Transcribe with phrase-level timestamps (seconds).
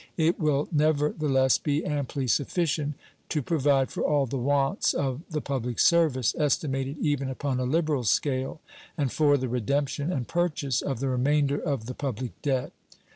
[0.17, 2.95] It will never the less be amply sufficient
[3.29, 8.03] to provide for all the wants of the public service, estimated even upon a liberal
[8.03, 8.61] scale,
[8.97, 12.71] and for the redemption and purchase of the remainder of the public debt.